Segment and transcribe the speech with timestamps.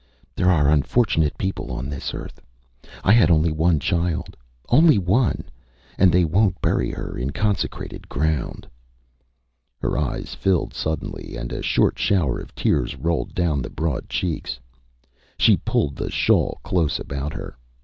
[0.35, 2.41] ÂThere are unfortunate people on this earth.
[3.03, 4.35] I had only one child.
[4.67, 5.43] Only one!
[5.95, 8.67] And they wonÂt bury her in consecrated ground!Â
[9.83, 14.59] Her eyes filled suddenly, and a short shower of tears rolled down the broad cheeks.
[15.37, 17.55] She pulled the shawl close about her.